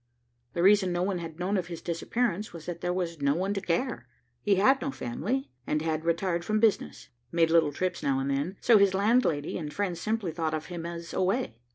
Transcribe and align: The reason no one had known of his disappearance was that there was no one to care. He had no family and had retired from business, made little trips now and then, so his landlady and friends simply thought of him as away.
The 0.53 0.63
reason 0.63 0.91
no 0.91 1.03
one 1.03 1.19
had 1.19 1.37
known 1.37 1.57
of 1.57 1.67
his 1.67 1.79
disappearance 1.79 2.51
was 2.53 2.65
that 2.65 2.81
there 2.81 2.91
was 2.91 3.21
no 3.21 3.35
one 3.35 3.53
to 3.53 3.61
care. 3.61 4.07
He 4.41 4.55
had 4.55 4.81
no 4.81 4.89
family 4.89 5.51
and 5.67 5.83
had 5.83 6.05
retired 6.05 6.43
from 6.43 6.59
business, 6.59 7.09
made 7.31 7.51
little 7.51 7.71
trips 7.71 8.01
now 8.01 8.17
and 8.17 8.31
then, 8.31 8.57
so 8.61 8.79
his 8.79 8.95
landlady 8.95 9.59
and 9.59 9.71
friends 9.71 10.01
simply 10.01 10.31
thought 10.31 10.55
of 10.55 10.65
him 10.73 10.87
as 10.87 11.13
away. 11.13 11.59